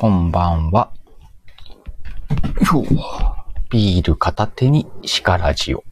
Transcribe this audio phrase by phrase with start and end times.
[0.00, 0.94] こんばんは。
[2.72, 2.82] よ
[3.68, 5.84] ビール片手にシカラジオ。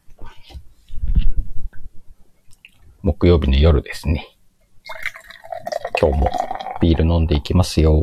[3.03, 4.35] 木曜日の夜ですね。
[6.01, 6.31] 今日も
[6.81, 8.01] ビール飲んでいきますよ。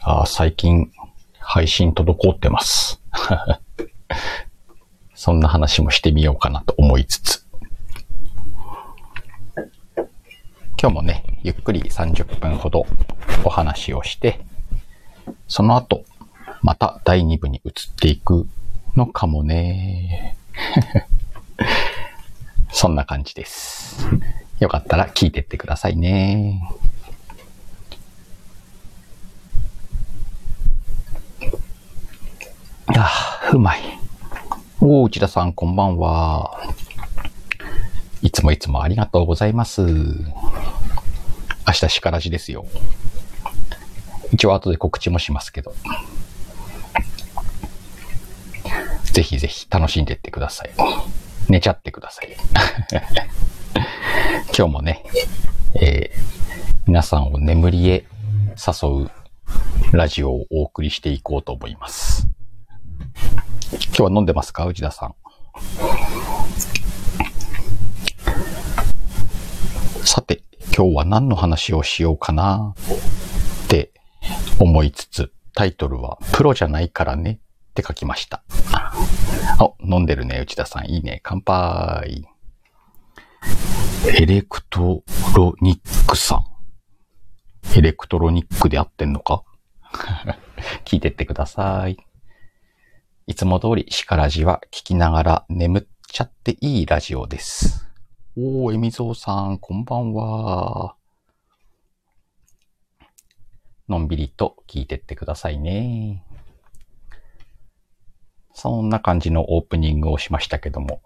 [0.00, 0.92] ああ、最近
[1.38, 3.00] 配信滞ってます。
[5.16, 7.49] そんな話もしてみようかなと思いつつ。
[10.82, 12.86] 今日もね、ゆっくり30分ほど
[13.44, 14.40] お話をして、
[15.46, 16.06] その後、
[16.62, 18.46] また第2部に移っていく
[18.96, 20.38] のかもね。
[22.72, 24.06] そんな感じです。
[24.58, 26.62] よかったら聞いてってくださいね。
[32.96, 33.80] ああ、うまい。
[34.80, 36.58] おー、内田さん、こんばんは。
[38.22, 39.84] いつもいつもありがとうございます。
[41.66, 42.66] 明日、しからじですよ。
[44.32, 45.74] 一応、後で告知もしますけど。
[49.04, 50.70] ぜひぜひ楽しんでってください。
[51.48, 52.36] 寝ちゃってください。
[54.56, 55.02] 今日もね、
[55.74, 56.30] えー
[56.86, 58.04] 皆さんを眠りへ
[58.56, 59.10] 誘う
[59.96, 62.26] ラジオをお送りしていこうと思います。
[63.70, 64.66] 今日は飲んでますか？
[64.66, 65.14] 内田さん。
[70.04, 70.42] さて、
[70.80, 72.74] 今日は何の話をしようかな
[73.64, 73.92] って
[74.58, 78.42] 思いつつ、タイトルはプロじゃないからねって書きました。
[79.58, 80.86] あ、飲んでるね、内田さん。
[80.86, 81.20] いいね。
[81.22, 82.26] 乾杯。
[84.06, 85.04] エレクト
[85.36, 86.44] ロニックさん。
[87.76, 89.42] エレクトロニックで合ってんのか？
[90.86, 91.98] 聞いてってください。
[93.26, 97.89] いつも通りシカラジは聞きながら眠っちゃっていいラジオです。
[98.42, 100.96] おー、エミゾーさん、こんばんは。
[103.86, 106.24] のんびりと聞いてってくださいね。
[108.54, 111.02] そんな感じのオープニングをしましたけども。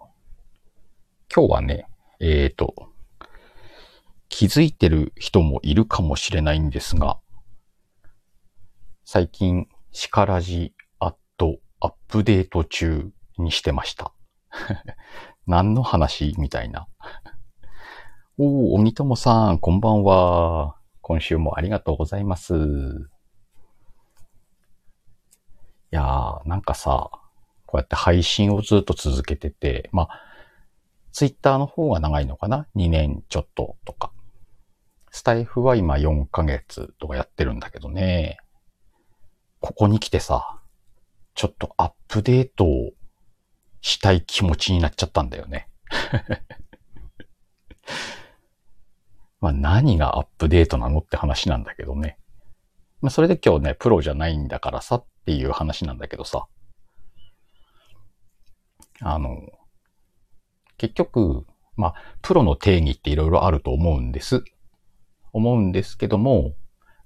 [1.29, 1.87] 今日はね、
[2.21, 2.73] えーと、
[4.29, 7.19] 気づいてる人もいるかもしれないんですが、
[9.03, 14.13] 最近、シカラジアットアップデート中にしてました。
[15.47, 16.87] 何の話みたいな。
[18.37, 20.75] おー、鬼友さん、こんばんは。
[21.01, 22.55] 今週もありがとうございます。
[22.55, 22.57] い
[25.91, 27.11] やー、なんかさ、
[27.67, 30.21] こうやって配信をずっと続けてて、まあ、
[31.11, 34.11] ツイッターの方が長いのかな ?2 年ちょっととか。
[35.11, 38.37] スタイフは今4ヶ月とかやってるんだけどね。
[39.59, 40.59] ここに来てさ、
[41.35, 42.91] ちょっとアップデートを
[43.85, 45.69] したい気持ちになっちゃったんだよね。
[49.39, 52.17] まあ何がアップデートなのって話なんだけどね。
[52.99, 56.47] まあそれで今日ね、プロじゃないんだからさっていう話なんだけどさ。
[59.01, 59.39] あの、
[60.77, 64.43] 結局、まあ、プロの定義っていろいろあると思うんです。
[65.31, 66.55] 思うんですけども、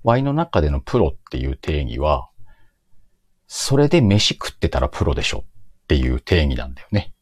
[0.04, 2.30] Y の中でのプロっていう定義は、
[3.48, 5.44] それで飯食ってたらプロでしょ
[5.90, 7.16] っていう定義なんだよね。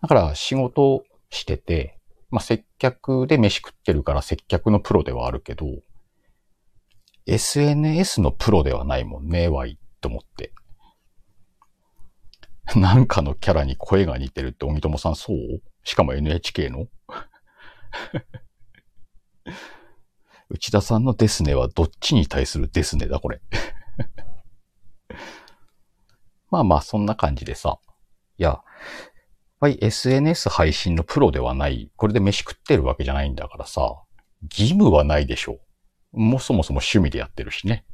[0.00, 1.98] だから仕事してて、
[2.30, 5.66] まあ、接客で飯食ってるから接客のプロではあるけど、
[7.26, 10.54] SNS のプロではないもんね、Y と思って。
[12.74, 15.36] なんかのキャラに声が似てるって、おみともさんそう？
[15.84, 16.86] しかも NHK の？
[20.48, 23.42] 内田さんのですねはどっちに対するですねだ、これ。
[26.50, 27.78] まあまあ、そんな感じでさ。
[28.38, 28.60] いや、
[29.60, 31.90] はい、SNS 配信のプロではない。
[31.96, 34.02] これで飯食ってるわけじゃないんだからさ。
[34.50, 35.60] 義務はないでしょ
[36.14, 36.20] う。
[36.20, 37.84] もうそもそも趣味でやってるしね。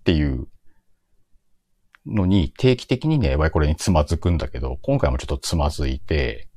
[0.00, 0.46] っていう
[2.06, 6.48] のに、定期的にね、わいこれにつまずくんだけど、今回もちょっとつまずいて、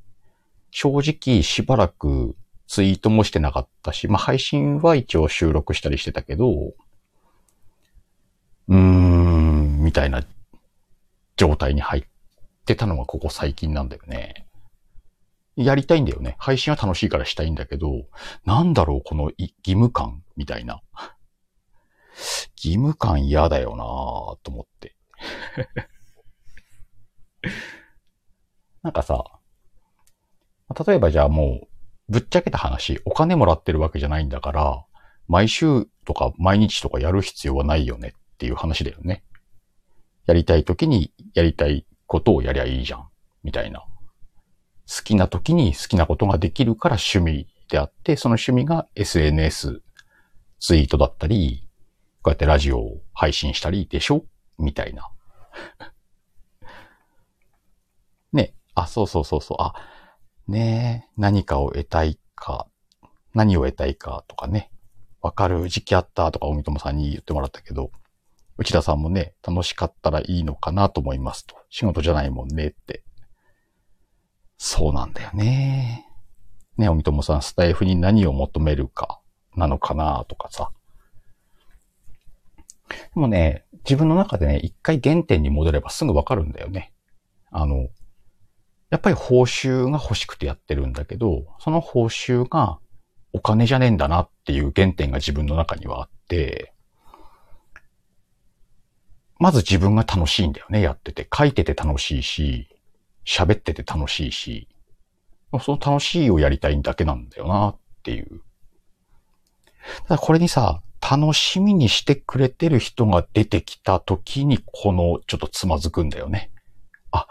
[0.70, 6.74] 正直しばらくツイートもしてなかったし、まあ配信は一応収録したりしてたけど、
[8.68, 10.24] うーん、みたいな
[11.36, 12.04] 状態に入っ
[12.64, 14.46] てたのがここ最近なんだよね。
[15.56, 16.34] やりたいんだよね。
[16.38, 18.06] 配信は楽しいからしたいんだけど、
[18.44, 20.82] なんだろう、この義務感みたいな。
[22.56, 23.86] 義務感嫌だよなぁ
[24.42, 24.96] と思って。
[28.82, 29.24] なんかさ、
[30.86, 31.68] 例えばじゃあもう、
[32.08, 34.84] ぶっちゃけた話、お金もらってるわけじゃないんだから、
[35.28, 39.24] 毎週とか毎日とかやる必要はないよねっていう話だよね。
[40.26, 43.08] やりたい時にやりたいことをやりゃいいじゃん、
[43.42, 43.80] みたいな。
[43.80, 49.82] 好きな時に好きなことができるから趣味であって、その趣味が SNS、
[50.60, 51.68] ツイートだったり、
[52.22, 54.24] こうやってラジオを配信したりでしょ？
[54.58, 55.10] みたいな。
[58.32, 58.54] ね。
[58.74, 59.56] あ、そうそうそうそう。
[59.60, 59.74] あ、
[60.46, 62.66] ねえ、何かを得たいか、
[63.34, 64.70] 何を得たいかとかね。
[65.20, 67.90] わかる時期あったとか、おみともさんに言ってもらったけど、
[68.56, 71.56] 内田さんもね、楽しかったらいいのかなと思いますと。
[71.70, 73.04] 仕事じゃないもんねって。
[74.58, 76.06] そうなんだよね。
[76.76, 79.20] ね、おみともさん、スタイフに何を求めるか
[79.56, 80.70] なのかなとかさ。
[82.88, 86.92] でもね、自分の中でね、一回原点に戻ればすぐわかるんだよね。
[87.50, 87.88] あの、
[88.90, 92.78] やっぱり報酬が欲しくてやってるんだけど、その報酬が
[93.32, 96.73] お金じゃねえんだなっていう原点が自分の中にはあって、
[99.44, 101.28] まず自分が楽しいんだよね、やってて。
[101.30, 102.66] 書いてて楽しいし、
[103.26, 104.68] 喋ってて楽しいし、
[105.60, 108.40] その楽しいをやりたいんだけなんだよなっていう。
[110.08, 116.50] ただこれにさ、楽しみにしてくれてる人が出てきた時に、このちょっとつまずくんだよね。
[117.10, 117.28] あ、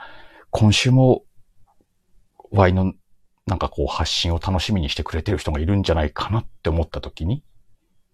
[0.52, 1.24] 今週も、
[2.52, 2.94] ワイの
[3.48, 7.44] なんかこう発信を楽しみにしてくれてる人がいるんじゃないかなって思った時に、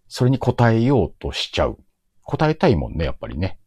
[0.07, 1.77] それに答えようとしちゃう。
[2.23, 3.59] 答えたいもんね、やっぱりね。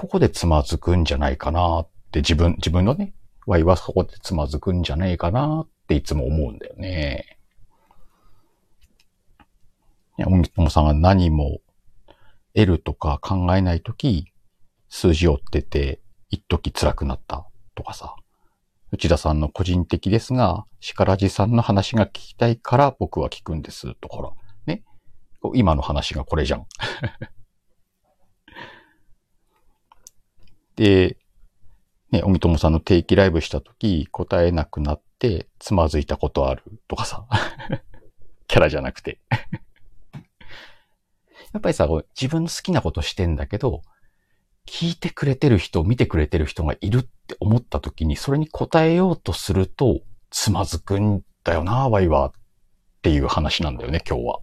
[0.00, 3.12] ここでつまずくんじゃないかなって自分、自分のね、
[3.46, 7.38] ワイはそこでつまずくんじゃないかなっていつも思うんだよね。
[10.18, 11.60] いや、おみともさんが何も
[12.54, 14.32] 得るとか考えないとき、
[14.88, 16.00] 数字を追ってて、
[16.30, 18.16] 一時辛くなったとかさ。
[18.92, 20.64] 内田さんの個人的ですが、
[20.96, 23.94] 鹿ラジさんの話が聞きたいから僕は聞くんです。
[23.96, 24.36] ところ。
[24.64, 24.82] ね。
[25.54, 26.66] 今の話がこれじゃん。
[30.80, 31.18] で、
[32.10, 37.26] ね、おみともさんの定期ライブしたとき、答えなくなって、つまずいたことあるとかさ。
[38.48, 39.20] キャラじゃなくて。
[41.52, 41.86] やっぱりさ、
[42.18, 43.82] 自分の好きなことしてんだけど、
[44.66, 50.00] 聞いてくれてる人、見てくれてる人がいるって思った時に、それに答えようとすると、
[50.30, 52.28] つまずくんだよな、ワイは。
[52.28, 52.32] っ
[53.02, 54.40] ていう話なんだよね、今日は。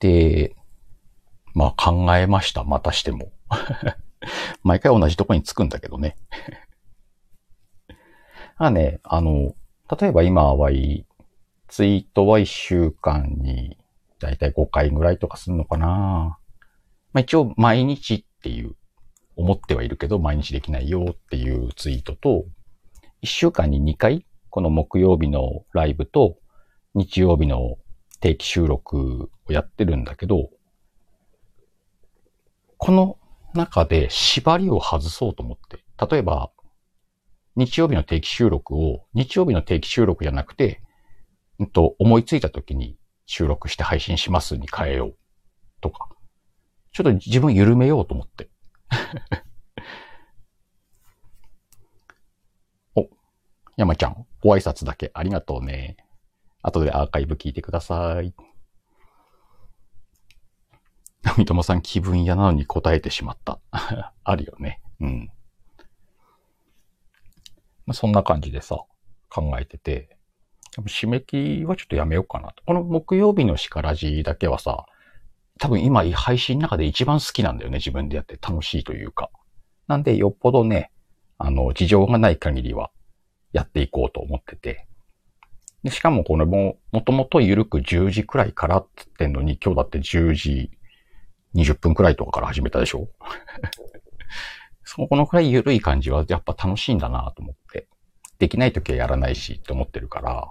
[0.00, 0.56] で、
[1.54, 3.32] まあ考えました、またしても。
[4.62, 6.16] 毎回同じとこにつくんだけどね。
[8.56, 9.54] あね、あの、
[10.00, 10.70] 例えば今は、
[11.68, 13.76] ツイートは1週間に
[14.18, 16.38] だいたい5回ぐらいとかするのかな。
[17.12, 18.76] まあ一応毎日っていう、
[19.34, 22.44] 思ってはいるけど毎日できないよっていうツイートと、
[23.22, 26.38] 1週間に2回、この木曜日のライブと
[26.94, 27.78] 日曜日の
[28.20, 30.50] 定期収録をやってるんだけど、
[32.84, 33.16] この
[33.54, 36.50] 中で縛りを外そうと思って、例えば、
[37.54, 40.82] 日曜日の定期収録を、日曜日の定期収録じゃなくて、
[41.60, 45.16] うんと、思いついた時に収録して配信しますに変えよう。
[45.80, 46.08] とか。
[46.90, 48.50] ちょっと自分緩めようと思って。
[52.96, 53.08] お、
[53.76, 55.98] 山ちゃん、ご挨拶だけありがとうね。
[56.62, 58.34] 後でアーカイブ聞いてください。
[61.22, 63.60] 三友さん気分屋なのに答えてしまった。
[64.24, 64.80] あるよね。
[65.00, 65.30] うん。
[67.86, 68.84] まあ、そんな感じでさ、
[69.28, 70.16] 考えてて、
[70.80, 72.62] 締め切りはちょっとやめようかなと。
[72.64, 74.86] この木曜日のシカラジだけはさ、
[75.58, 77.78] 多分今配信の中で一番好きなんだよね。
[77.78, 79.30] 自分でやって楽しいというか。
[79.86, 80.90] なんでよっぽどね、
[81.38, 82.90] あの、事情がない限りは
[83.52, 84.86] やっていこうと思ってて。
[85.84, 90.70] でしかもこれも、もともと緩く10時くらいからって言ってんのに、今日だって10時
[91.54, 93.08] 20分くらいとかから始めたでしょ？
[94.84, 97.88] そこのくらい緩い感じはやっぱ楽しいんだなと思って。
[98.38, 100.50] できない時はやらないしって思ってるから。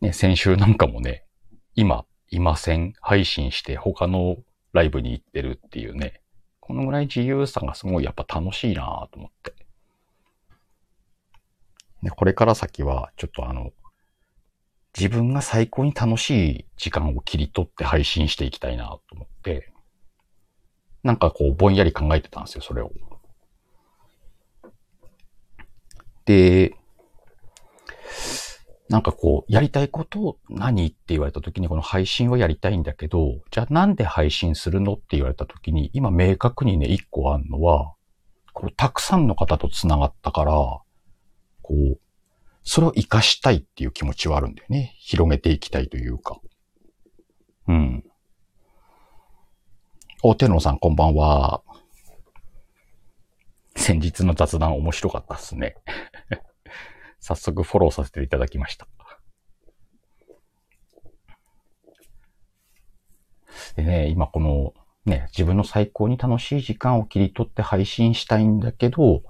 [0.00, 1.24] ね、先週なんかもね、
[1.74, 4.36] 今、いません配信して他の
[4.72, 6.20] ライブに行ってるっていうね。
[6.60, 9.54] このぐらい自由さがすごいやっぱ楽しいなと思って。
[12.02, 13.72] で、これから先はちょっとあの、
[14.96, 19.72] 自分が最高に楽しい時間を切り取って配信していきたいなと思って、
[21.02, 22.90] なんかこうぼんやり考えてたんですよ、それを。
[26.24, 26.74] で、
[28.88, 37.94] なんかこう、やりたいことを何って言われた時に、この配信はやりたいんだけど、じゃあなんで配信するのって言われた時に、今明確にね、一個あるのは、
[38.52, 40.84] こう、たくさんの方と繋がったから、こ
[41.70, 41.98] う、
[42.68, 44.96] それを活かしたいっていう気持ちはあるんだよね。
[44.98, 46.40] 広げていきたいというか。
[47.68, 48.04] うん。
[50.24, 51.62] お、天皇さんこんばんは。
[53.76, 55.76] 先日の雑談面白かったっすね。
[57.20, 58.88] 早速フォローさせていただきました。
[63.76, 69.22] でね、今このね、自分の最高に楽しい時間を切り取って配信したいんだけど、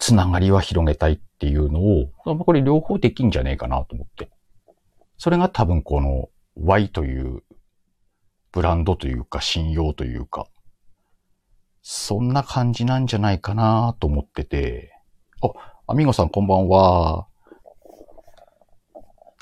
[0.00, 4.30] つながりは広げたいっていうのを、これ両方できんじゃねえかなと思って。
[5.18, 7.42] それが多分この Y という
[8.50, 10.46] ブランドというか信用というか、
[11.82, 14.90] そんな感じなんじゃないかなと思ってて。
[15.42, 17.26] あ、アミゴさんこんばんは。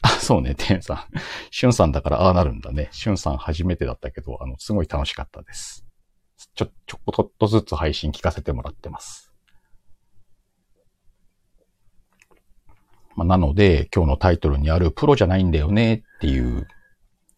[0.02, 0.98] あ、そうね、テンさん。
[1.52, 2.88] シュンさんだからああなるんだね。
[2.90, 5.86] シュンさん初めてだったけど、あの、すごい楽しかったです。
[6.56, 9.27] ちょ、ちょこっとずつ配信聞かせてもらってます。
[13.18, 16.68] まあ、なので、今日のタイトルにあるプロじゃないんだよねっていう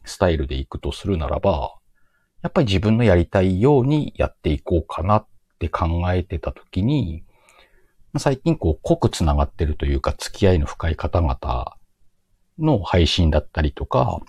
[0.05, 1.75] スタイルでいくとするならば、
[2.43, 5.27] やっぱり自分のやりたいようにやっていこうかなっ
[5.59, 7.25] て考えてたときに、
[8.19, 11.77] 最近こう濃く繋がってるというか付き合いの深い方々
[12.59, 14.21] の配信だったりとか、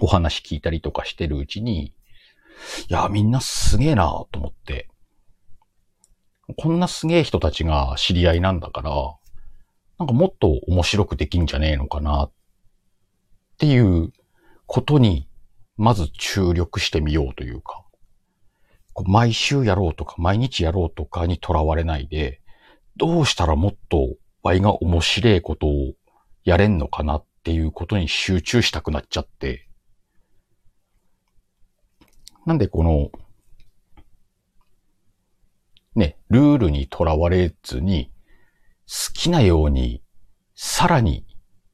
[0.00, 1.92] お話聞いたりとかしてるうちに、い
[2.90, 4.90] や、みんなすげえなと思って、
[6.58, 8.92] こんなすげえ人たちが知り合いなんだから、
[10.04, 12.32] なんかもっと面白くできんじゃねえのかなっ
[13.56, 14.12] ていう
[14.66, 15.26] ことに、
[15.78, 17.86] まず注力してみようというか、
[19.06, 22.42] 毎週やろうとか、毎日やろうとかにとらわれないで、
[22.98, 25.94] どうしたらもっと倍が面白いことを
[26.44, 29.70] やれんのかなっていうことに集中したくなっちゃって、
[32.44, 33.10] なんでこの、
[35.94, 38.10] ね、ルールにとらわれずに、
[38.86, 40.02] 好きなように、
[40.54, 41.26] さらに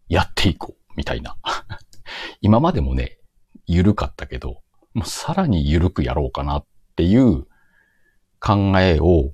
[0.08, 1.36] やっていこう、みたいな。
[2.40, 3.18] 今までもね、
[3.66, 4.62] 緩かったけど、
[4.94, 7.46] もうさらに緩くやろうかなっていう
[8.40, 9.32] 考えを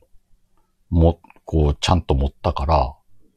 [0.90, 2.94] も、こう、ちゃんと持ったから、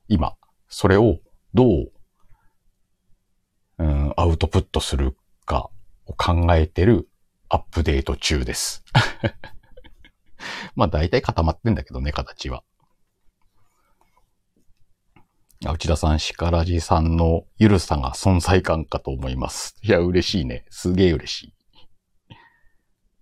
[0.07, 0.35] 今、
[0.67, 1.19] それを
[1.53, 1.91] どう、
[3.79, 5.15] うん、アウトプットする
[5.45, 5.69] か
[6.05, 7.09] を考えてる
[7.47, 8.83] アップデート中です。
[10.75, 12.63] まあ大体固まってんだけどね、形は。
[15.73, 19.75] 内田さん、シカラジさんのゆるさが存在感かと思います。
[19.83, 20.65] いや、嬉しいね。
[20.69, 21.53] すげえ嬉しい。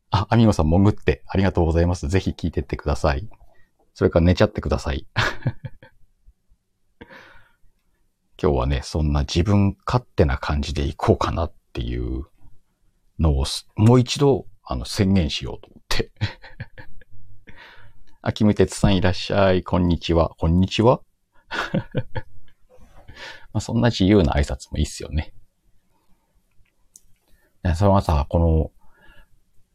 [0.10, 2.08] あ、アミゴさん潜ってありがとうございます。
[2.08, 3.28] ぜひ聞いてってください。
[3.94, 5.06] それから寝ちゃってください。
[8.42, 12.26] 今日はね、そんな自分勝手な感じでいこうかなっていう
[13.20, 16.12] のをもう一度あの宣言しようと思って。
[18.22, 19.64] あきむてつさんいらっしゃい。
[19.64, 20.30] こんにちは。
[20.38, 21.02] こんにちは
[23.58, 25.34] まあそんな自由な挨拶もいいっすよね。
[27.76, 28.72] それはさ、この、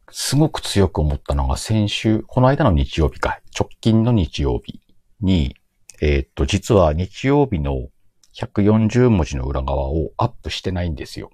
[0.09, 4.79] すごく強く思ったのが先週、この間の日曜日か、直近の日曜日
[5.19, 5.57] に、
[6.01, 7.89] えー、っと、実は日曜日の
[8.37, 11.29] 140文字の裏側をアップしてないんですよ。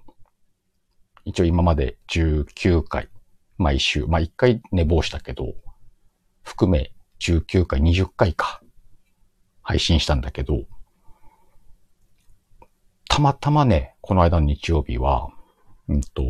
[1.24, 3.10] 一応今まで19回、
[3.58, 5.54] 毎週、まあ1回寝坊したけど、
[6.42, 6.90] 含め
[7.20, 8.60] 19回、20回か。
[9.62, 10.64] 配信したんだけど、
[13.10, 15.30] たまたまね、この間の日曜日は、
[15.88, 16.22] うんと、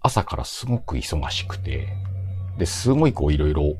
[0.00, 1.88] 朝からすごく忙しくて、
[2.58, 3.74] で、すごいこういろいろ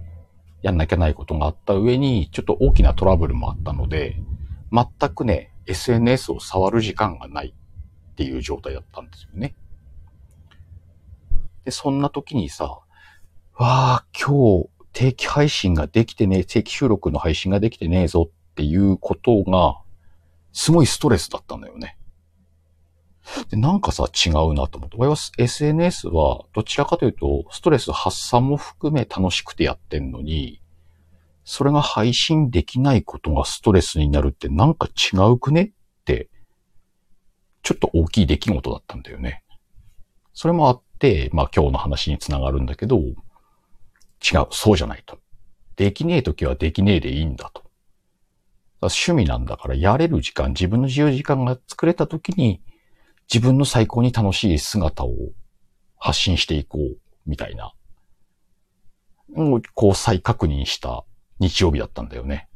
[0.63, 4.17] やんなきゃないことがあった上に、ちょっと大きなトラブルもあったので、
[4.73, 7.55] 全くね、SNS を触る時間がない
[8.11, 9.55] っていう状態だったんですよね。
[11.65, 12.85] で、そんな時にさ、わ
[13.55, 19.86] あ、今日定期配信ができてね、定期収録の配信ができてねえぞっていうことが、
[20.57, 21.99] すごいストレスだったんだよね。
[23.51, 24.97] で、なんかさ、違うなと思って。
[24.97, 30.63] 俺は SNS は、どちらかというと、ストレス発散も含め楽しくてやってんのに、
[31.45, 35.71] それが配信できないことがストレスになるってなんか違うくねっ
[36.07, 36.31] て、
[37.63, 39.45] ちょっと大きい出来事だったんだよね。
[40.33, 45.19] それもあって、まあ今日の話につながるんだけど、違う、そうじゃないと。
[45.77, 47.66] できねえ時はできねえでいいんだと。
[48.87, 52.63] 趣味なんだからやれる時間、自分の自由時間が作れた時に、
[53.33, 55.15] 自分の最高に楽しい姿を
[55.99, 57.73] 発信していこう、みたいな。
[59.35, 61.05] もう、こう再確認した
[61.39, 62.49] 日曜日だったんだよね。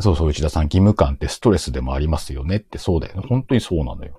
[0.00, 3.26] そうそう、内田さん、義務感ってストレスでもありますよねってそうだよね。
[3.28, 4.18] 本当にそうなのよ。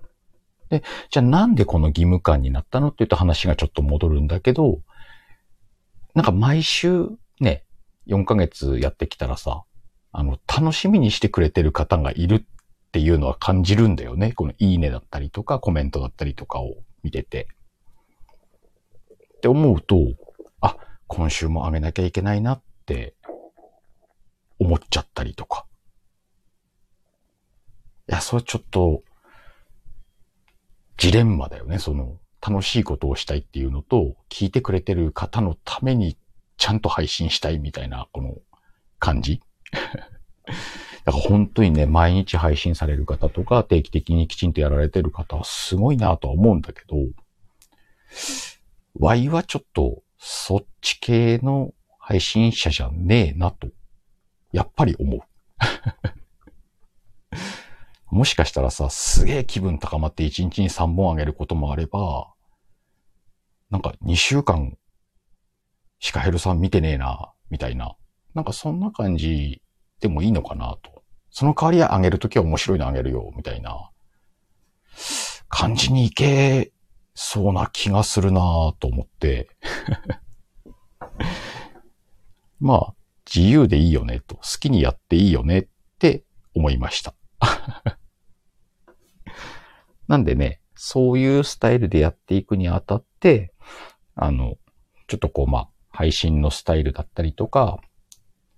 [0.70, 4.82] で、じゃあなんでこの義務感になったのって言った話がちょっと戻るんだけど、
[6.14, 7.10] なんか毎週
[7.40, 7.64] ね、
[8.08, 9.64] 4ヶ月やってきたらさ、
[10.12, 12.42] あの、楽しみにしてくれてる方がいるっ
[12.92, 14.34] ていうのは感じるんだよね。
[14.34, 17.48] このいいねだったりとか、コメントだったりとかを見てて。
[19.38, 19.98] って思うと、
[20.62, 23.16] あ、今週も上げなきゃいけないなって
[24.60, 25.66] 思っちゃったりとか。
[28.10, 29.02] いや、それちょっと、
[30.98, 31.80] ジレンマだよね。
[31.80, 36.18] その、楽しいことをしたいっていうのと、聞いてくれてる方のために
[36.64, 38.38] ちゃんと配信したいみたいな、この
[38.98, 39.42] 感じ？
[41.04, 46.96] だから本当にね、毎日配信される方とか、定期的にきちんとやられてる方はすごいなとは思うんだけど、
[48.98, 53.68] ワイはちょっと、そっち系の配信者じゃねえなと、
[54.54, 55.20] やっぱり思う。
[58.16, 62.34] もしかしたらさ、すげえ気分高まって1日に3本あげることもあれば、
[63.70, 64.78] なんか2週間、
[66.04, 67.96] シカヘルさん見てねえな、みたいな。
[68.34, 69.62] なんかそんな感じ
[70.02, 71.02] でもいいのかなと。
[71.30, 73.90] その代わりあげるときは面白いのあげるよ、みたいな
[75.48, 76.74] 感じにいけ
[77.16, 78.42] そうな気がするな
[78.82, 79.48] と思って。
[82.60, 82.96] まあ、
[83.26, 85.68] 自由でいいよねと、好きにやっていいよねっ
[86.00, 87.16] て思いました。
[90.10, 93.54] なんでね、そういうスタイルでやっていくにあたって、
[94.16, 94.58] あの、
[95.08, 97.80] ちょっとこう、まあ、配信のスタイルだったりとか、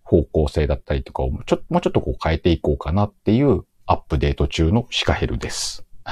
[0.03, 5.85] 方向性だったりとかをちょ、もうちょっとこう変えていこうかなっていうアップデート中のシカヘルです。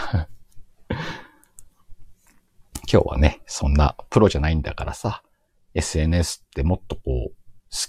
[2.92, 5.24] 今日はね、そんなプロじゃないんだからさ、
[5.74, 7.36] SNS ってもっとこう、好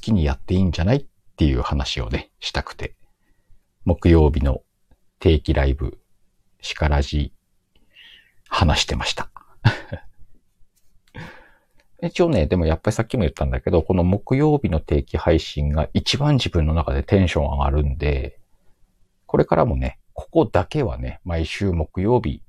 [0.00, 2.94] きにやっていいんじゃないっていう話をね、したくて、
[3.84, 4.62] 木曜日の
[5.18, 5.98] 定期ライブ、
[6.60, 7.34] シカラジ、
[8.48, 9.28] 話してました。
[12.08, 18.38] 一応ね、でもやっぱりさっきも言ったんだけど、この木曜日の定期配信が一番自分の中でテンション上がるんで、
[19.26, 22.42] これからもね、ここだけはね、毎週木曜日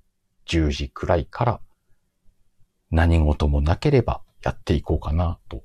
[0.47, 1.59] 10時くらいから
[2.91, 5.63] 何事もなければやっていこうかなと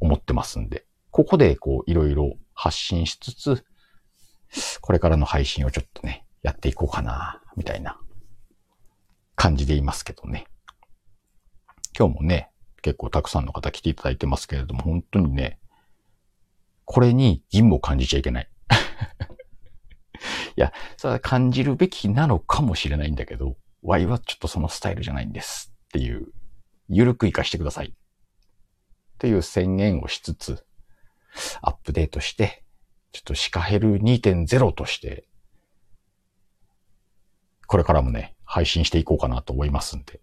[0.00, 3.64] 思ってますんで、ここでこういろいろ発信しつつ、
[4.80, 7.98] これからの配信をちょっとね、やっていこうかな、みたいな
[9.36, 10.46] 感じでいますけどね。
[11.96, 12.51] 今日もね、
[12.82, 15.58] 結構たくさんの方来ていただいてますけれども、本当にね、
[16.84, 18.50] これに義務を感じちゃいけない。
[20.56, 26.26] いや、それは感じるべきなのかもしれないんだけど、Y はちょっとそのスタイルじゃないんですっていう、
[26.88, 27.88] ゆるく活かしてください。
[27.88, 27.94] っ
[29.18, 30.66] ていう宣言をしつつ、
[31.62, 32.64] アップデートして、
[33.12, 35.28] ちょっとシカヘル2.0として、
[37.66, 40.20] これからもね、配信していこうかなと思いますんで。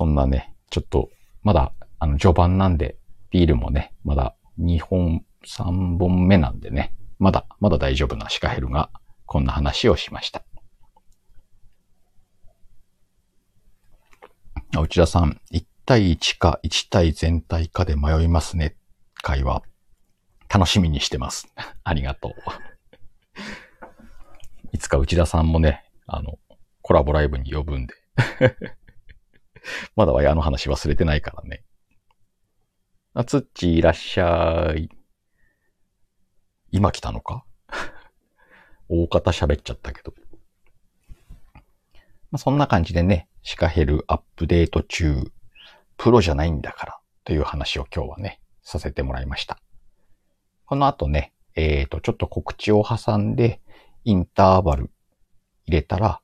[0.00, 1.10] そんなね、ちょっと、
[1.42, 2.96] まだ、あの、序盤なんで、
[3.30, 8.88] ビールもね、まだ2本、3本目なんでね、まだ、まだ大丈夫なシカヘルが、
[9.26, 10.42] こんな話をしました。
[14.80, 18.76] 内田さん、1対1か1対全体かで迷いますね。
[19.16, 19.62] 会話。
[20.48, 21.52] 楽しみにしてます。
[21.84, 22.32] ありがとう。
[24.72, 26.38] いつか内田さんもね、あの、
[26.80, 27.94] コラボライブに呼ぶんで
[29.96, 31.64] まだはあの話忘れてないからね。
[33.14, 34.88] あつっちいらっしゃい。
[36.70, 37.44] 今来たのか？
[38.88, 40.14] 大方喋っちゃったけど。
[42.30, 45.32] まあ、そんな感じでね、シカヘルアップデート中、
[45.96, 49.58] プロじゃないんだからという話を今日はね、させてもらいました。
[50.64, 53.60] この後ね、えっ、ー、と、ちょっと告知を挟んで、
[54.04, 54.90] インターバル
[55.66, 56.20] 入れたら、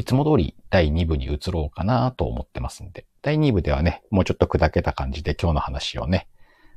[0.00, 6.26] いつも通り第2部に移ろうかなと思ってますんで、第2部ではね、もうちょっと砕けた感じで今日の話をね、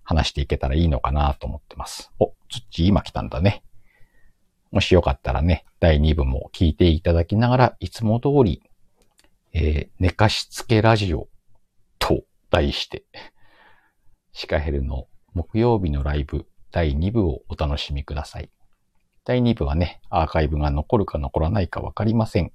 [0.04, 2.12] 話していけたらいいのかなと思ってます。
[2.20, 3.64] お、土今来たんだね。
[4.72, 8.62] もしよかったらね、第2部も聞いていただきながら、いつも通り、
[9.54, 11.30] えー、寝かしつけラジオ
[12.00, 13.06] と題して、
[14.34, 18.50] シカヘルの木曜日のライブ第2部をお楽しみください。
[19.24, 22.52] 第2部はね、アーカイブが残るか残らないかわかりません。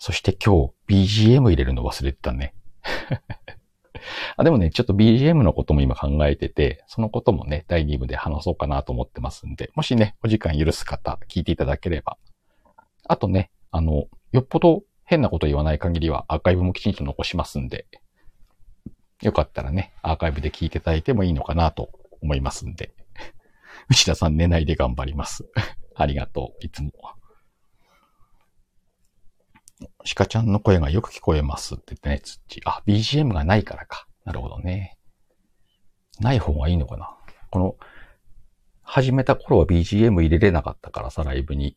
[0.00, 2.54] そして今日 BGM 入れるの忘れてたね。
[4.38, 12.16] あでもね、ちょっと BGM のことも今考えてて、そのこともね、第2部で話そうかなと思ってますんで、もしね、お時間許す方、聞いていただければ。
[13.06, 17.86] あとね、あの、よっぽど変なこと言わない限りはアーカイブもきちんと残しますんで、
[19.20, 21.90] よかったらね、アーカイブで聞いていただいてもいいのかなと
[22.22, 22.94] 思いますんで。
[23.90, 25.44] 内田さん寝ないで頑張ります。
[25.94, 26.90] ありがとう、いつも。
[30.04, 32.60] 鹿ちゃんの声がよく聞こえますって言ってね、つっち。
[32.64, 34.06] あ、BGM がないからか。
[34.24, 34.98] なるほどね。
[36.20, 37.16] ない方がいいのかな。
[37.50, 37.76] この、
[38.82, 41.76] 始めた頃は BGM 入れれなかったからさ、ライブに。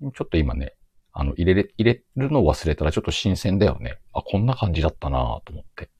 [0.00, 0.74] ちょっと今ね、
[1.12, 3.98] あの、入れれ、入れるのを忘れたらちょっと新鮮だよね。
[4.12, 5.90] あ、こんな感じだったなぁと思って。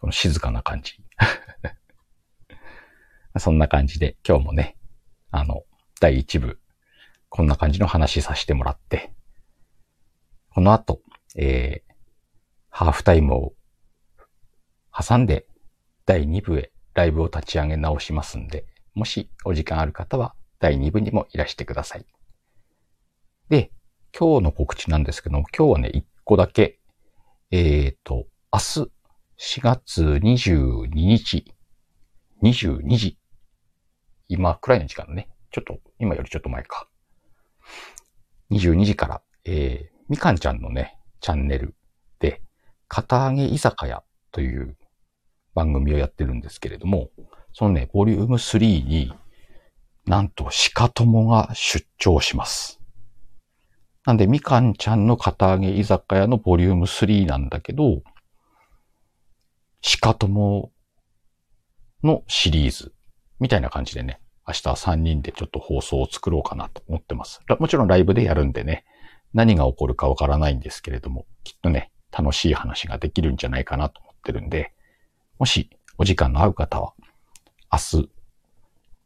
[0.00, 0.94] この静かな感じ。
[3.38, 4.76] そんな感じで今日もね、
[5.30, 5.64] あの、
[6.00, 6.60] 第1部、
[7.28, 9.12] こんな感じの話させてもらって、
[10.50, 11.00] この後、
[11.36, 11.94] えー、
[12.70, 13.52] ハーフタイムを
[14.92, 15.46] 挟んで
[16.06, 22.06] 第2部へライブを立ち上げ直しますんで、もしお時間ある方は第2部にもいらしてください。
[23.48, 23.70] で、
[24.18, 26.80] 今日の告知なんですけども、今日はね、1個だけ、
[27.50, 28.90] えっ、ー、と、明日
[29.38, 31.54] 4月22日、
[32.42, 33.18] 22時、
[34.28, 36.88] 今くらいの時間ね、ちょっと、今よりちょっと前か。
[38.50, 41.74] 22時から、えー、みかんちゃんのね、チャンネル
[42.18, 42.40] で、
[42.88, 44.76] 片揚げ居酒屋という
[45.54, 47.10] 番組をやってるんですけれども、
[47.52, 49.12] そのね、ボリューム3に、
[50.06, 52.80] なんと鹿友が出張します。
[54.06, 58.02] なんで、みかんちゃんの片揚げ居酒屋のボリューム3なんだけど、
[60.00, 60.72] 鹿友
[62.02, 62.94] のシリーズ
[63.40, 67.40] みたいな感じでね、明日は3人でちょっと放送を作ろうかなと思ってます。
[67.58, 68.84] もちろんライブでやるんでね、
[69.34, 74.72] 何が起こるかわからないんですけれども、きっとね、楽しい話ができるんじゃないかなと思ってるんで、
[75.38, 76.94] もしお時間の合う方は、
[77.72, 78.00] 明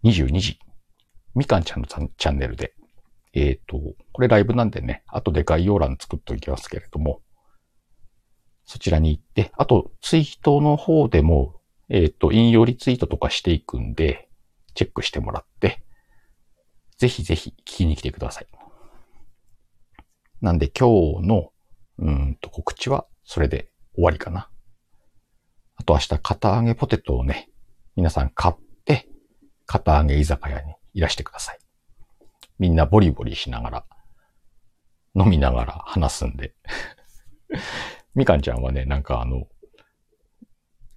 [0.03, 0.59] 日22時、
[1.35, 2.75] みかんちゃんのチャンネルで、
[3.35, 3.79] えっ、ー、と、
[4.13, 7.21] これライブなんでね、後で概要欄作っておきますけれども、
[8.65, 14.29] そちらに行って、あとツイートの方でも、えっ、ー、と、引用リツイートとかしていくんで、
[14.75, 15.83] チェックしてもらって、
[16.97, 18.47] ぜひぜひ聞きに来てください。
[20.43, 21.53] なんで今日の、
[21.99, 24.51] うんと告知はそれで終わりかな。
[25.77, 27.49] あと明日、片揚げポテトをね、
[27.95, 29.09] 皆さん買って、
[29.67, 31.59] 片揚げ居酒屋にいらしてください。
[32.59, 33.85] みんなボリボリしながら、
[35.15, 36.55] 飲みながら話すんで。
[38.17, 39.47] みかんちゃんはね、なんかあの、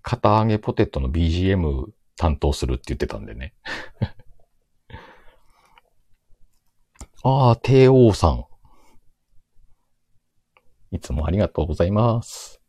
[0.02, 1.86] 片揚げポテトの BGM
[2.18, 3.54] 担当するって言ってたんでね。
[7.24, 8.46] ああ、帝王さん。
[10.96, 12.62] いつもありがとうございます。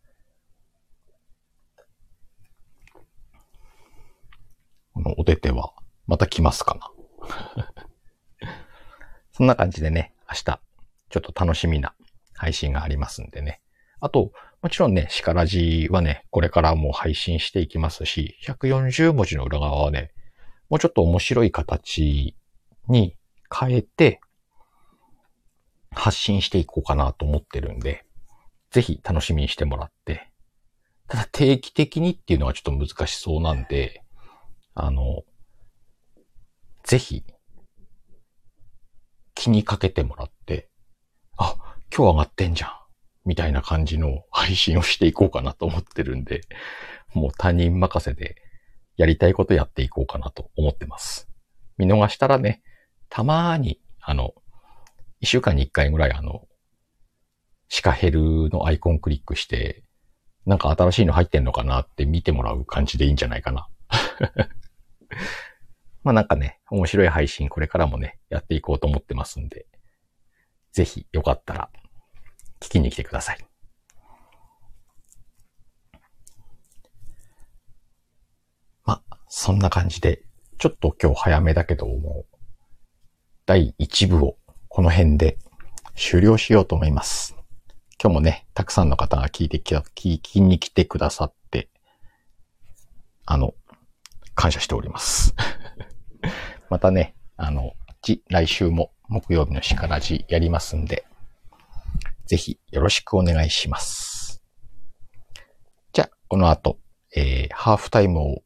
[4.92, 5.72] このお手手は、
[6.08, 6.90] また来ますかな。
[9.32, 10.60] そんな感じでね、明日、
[11.08, 11.94] ちょっと楽しみな
[12.34, 13.60] 配信がありますんでね。
[14.00, 20.10] あと、もちろんね、シカラジはね、これからも配信していきますし、140文字の裏側はね、
[20.68, 22.34] もうちょっと面白い形
[22.88, 23.16] に
[23.56, 24.20] 変えて、
[25.92, 28.05] 発信していこうかなと思ってるんで、
[28.76, 30.30] ぜひ楽しみにしてもらって、
[31.08, 34.02] ただ定期的にっていうのはちょっと難しそうなんで、
[34.74, 35.22] あの、
[36.84, 37.24] ぜひ、
[39.34, 40.68] 気にかけてもらって、
[41.38, 41.56] あ、
[41.90, 42.70] 今日上がってんじゃん。
[43.24, 46.42] みたいな感じの配信をしていこうかなと思ってるんで、
[47.14, 48.36] もう他人任せで
[48.98, 51.30] やりたいことやっていこうかなと思ってます。
[51.78, 52.60] 見逃したらね、
[53.08, 54.34] たまーに、あの、
[55.20, 56.46] 一週間に一回ぐらいあの、
[57.68, 59.82] シカヘルのアイコンクリックして、
[60.44, 63.68] なんか新しいの入ってんのかなって見てもらう感じでいいんじゃないかな。
[66.04, 69.66] まあなんかね、面白い配信これからもね、やっていこうと思ってますんで、
[70.72, 71.70] ぜひよかったら
[72.60, 73.38] 聞きに来てください。
[78.84, 80.22] まあ、そんな感じで、
[80.58, 82.36] ちょっと今日早めだけどもう、
[83.46, 84.36] 第1部を
[84.68, 85.38] この辺で
[85.96, 87.35] 終了しようと思います。
[87.98, 91.70] 今日もね、たくさんの方が聞いてきた、聞きに来てくださって、
[93.24, 93.54] あの、
[94.34, 95.34] 感謝しております。
[96.68, 97.72] またね、あの、
[98.28, 101.06] 来週も木曜日のしからじやりますんで、
[102.26, 104.42] ぜひよろしくお願いします。
[105.94, 106.78] じゃあ、この後、
[107.14, 108.42] えー、ハーフタイムを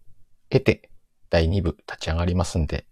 [0.48, 0.90] 得て、
[1.28, 2.86] 第2部立ち上がりますんで、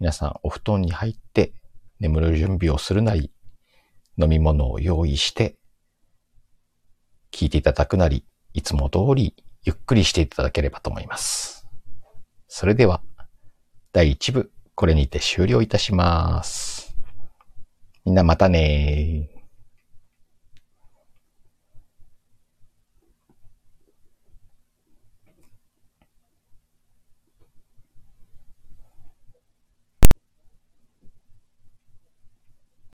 [0.00, 1.52] 皆さんお布団に入って
[2.00, 3.30] 眠る準備をするなり、
[4.20, 5.57] 飲み物を用意して、
[7.32, 11.66] 聞いていただくなり、いつも通りゆっくりしていただければと思います。
[12.48, 13.02] それでは、
[13.92, 16.96] 第1部、これにて終了いたします。
[18.04, 19.37] みんなまたねー